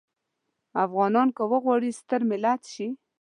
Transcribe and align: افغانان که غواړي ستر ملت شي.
افغانان 0.85 1.27
که 1.35 1.43
غواړي 1.63 1.89
ستر 1.99 2.21
ملت 2.31 2.61
شي. 2.73 2.87